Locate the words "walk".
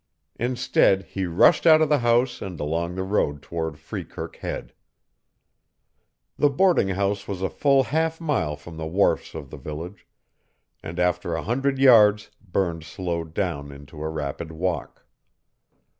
14.51-15.05